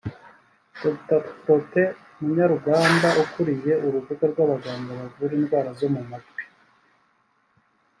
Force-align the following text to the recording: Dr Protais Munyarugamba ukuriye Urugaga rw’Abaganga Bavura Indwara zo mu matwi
Dr 0.81 1.21
Protais 1.43 1.95
Munyarugamba 2.21 3.09
ukuriye 3.23 3.73
Urugaga 3.85 4.25
rw’Abaganga 4.31 4.91
Bavura 5.01 5.33
Indwara 5.39 5.69
zo 5.79 5.87
mu 5.93 6.01
matwi 6.09 6.43